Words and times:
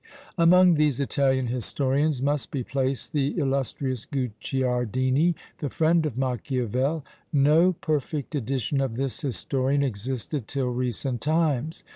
Among 0.35 0.73
these 0.73 0.99
Italian 0.99 1.45
historians 1.45 2.23
must 2.23 2.49
be 2.49 2.63
placed 2.63 3.13
the 3.13 3.37
illustrious 3.37 4.07
Guicciardini, 4.07 5.35
the 5.59 5.69
friend 5.69 6.07
of 6.07 6.17
Machiavel. 6.17 7.05
No 7.31 7.73
perfect 7.73 8.33
edition 8.33 8.81
of 8.81 8.95
this 8.95 9.21
historian 9.21 9.83
existed 9.83 10.47
till 10.47 10.69
recent 10.69 11.21
times. 11.21 11.83